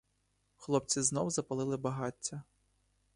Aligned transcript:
Хлопці 0.55 1.01
знов 1.01 1.29
запалили 1.29 1.77
багаття. 1.77 2.43